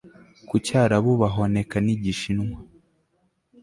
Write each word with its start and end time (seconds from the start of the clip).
ku 0.47 0.55
cyarabu 0.65 1.11
bahoneka 1.21 1.75
nigishinwa 1.85 2.59